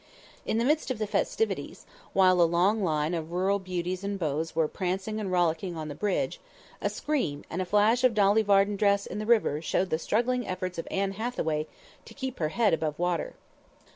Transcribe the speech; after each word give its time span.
In 0.47 0.57
the 0.57 0.65
midst 0.65 0.89
of 0.89 0.97
the 0.97 1.05
festivities, 1.05 1.85
while 2.13 2.41
a 2.41 2.49
long 2.49 2.83
line 2.83 3.13
of 3.13 3.31
rural 3.31 3.59
beauties 3.59 4.03
and 4.03 4.17
beaux 4.17 4.45
were 4.55 4.67
prancing 4.67 5.19
and 5.19 5.31
rollicking 5.31 5.77
on 5.77 5.89
the 5.89 5.93
bridge, 5.93 6.39
a 6.81 6.89
scream, 6.89 7.43
and 7.51 7.61
a 7.61 7.65
flash 7.65 8.03
of 8.03 8.15
Dolly 8.15 8.41
Varden 8.41 8.77
dress 8.77 9.05
in 9.05 9.19
the 9.19 9.27
river 9.27 9.61
showed 9.61 9.91
the 9.91 9.99
struggling 9.99 10.47
efforts 10.47 10.79
of 10.79 10.87
Anne 10.89 11.11
Hathaway 11.11 11.67
to 12.05 12.15
keep 12.15 12.39
her 12.39 12.49
head 12.49 12.73
above 12.73 12.97
water. 12.97 13.35